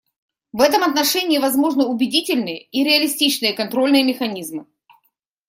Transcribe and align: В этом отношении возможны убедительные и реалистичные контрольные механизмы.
В 0.51 0.61
этом 0.61 0.81
отношении 0.81 1.37
возможны 1.37 1.85
убедительные 1.85 2.63
и 2.63 2.83
реалистичные 2.83 3.53
контрольные 3.53 4.03
механизмы. 4.03 4.65